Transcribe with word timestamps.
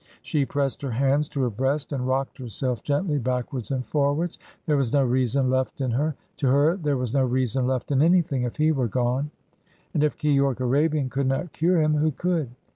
She 0.23 0.47
pressed 0.47 0.81
her 0.81 0.89
hands 0.89 1.29
to 1.29 1.41
her 1.43 1.51
breast 1.51 1.93
and 1.93 2.07
rocked 2.07 2.39
herself 2.39 2.81
gently 2.81 3.19
backwards 3.19 3.69
and 3.69 3.85
forwards. 3.85 4.39
There 4.65 4.75
was 4.75 4.91
no 4.91 5.03
reason 5.03 5.51
left 5.51 5.79
in 5.79 5.91
her. 5.91 6.15
To 6.37 6.47
her 6.47 6.75
there 6.77 6.97
was 6.97 7.13
no 7.13 7.23
reason 7.23 7.67
left 7.67 7.91
in 7.91 8.01
anything 8.01 8.41
if 8.41 8.55
he 8.55 8.71
were 8.71 8.87
gone. 8.87 9.29
And 9.93 10.03
if 10.03 10.17
Keyork 10.17 10.59
Arabian 10.59 11.11
could 11.11 11.27
not 11.27 11.53
cure 11.53 11.79
him, 11.79 11.93
who 11.97 12.09
could? 12.09 12.49